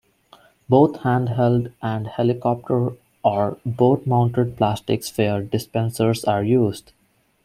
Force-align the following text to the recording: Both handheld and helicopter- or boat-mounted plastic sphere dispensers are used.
Both 0.67 1.01
handheld 1.01 1.73
and 1.79 2.07
helicopter- 2.07 2.97
or 3.23 3.59
boat-mounted 3.63 4.57
plastic 4.57 5.03
sphere 5.03 5.43
dispensers 5.43 6.23
are 6.25 6.43
used. 6.43 6.91